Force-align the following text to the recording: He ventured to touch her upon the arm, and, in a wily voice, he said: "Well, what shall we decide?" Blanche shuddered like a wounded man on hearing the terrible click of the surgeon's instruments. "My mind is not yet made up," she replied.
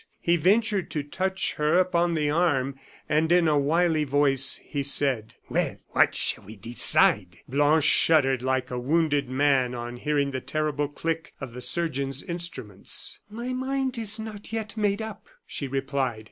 He 0.19 0.35
ventured 0.35 0.89
to 0.89 1.03
touch 1.03 1.53
her 1.57 1.77
upon 1.77 2.15
the 2.15 2.27
arm, 2.27 2.79
and, 3.07 3.31
in 3.31 3.47
a 3.47 3.55
wily 3.55 4.03
voice, 4.03 4.59
he 4.65 4.81
said: 4.81 5.35
"Well, 5.47 5.77
what 5.89 6.15
shall 6.15 6.43
we 6.45 6.55
decide?" 6.55 7.37
Blanche 7.47 7.83
shuddered 7.83 8.41
like 8.41 8.71
a 8.71 8.79
wounded 8.79 9.29
man 9.29 9.75
on 9.75 9.97
hearing 9.97 10.31
the 10.31 10.41
terrible 10.41 10.87
click 10.87 11.35
of 11.39 11.53
the 11.53 11.61
surgeon's 11.61 12.23
instruments. 12.23 13.19
"My 13.29 13.53
mind 13.53 13.99
is 13.99 14.17
not 14.17 14.51
yet 14.51 14.75
made 14.75 15.03
up," 15.03 15.27
she 15.45 15.67
replied. 15.67 16.19